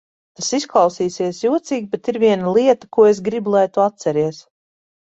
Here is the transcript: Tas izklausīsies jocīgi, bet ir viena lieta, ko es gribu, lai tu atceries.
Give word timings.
Tas 0.37 0.47
izklausīsies 0.57 1.41
jocīgi, 1.43 1.87
bet 1.93 2.11
ir 2.13 2.19
viena 2.25 2.57
lieta, 2.57 2.93
ko 2.99 3.09
es 3.13 3.23
gribu, 3.31 3.57
lai 3.61 3.67
tu 3.79 3.89
atceries. 3.89 4.45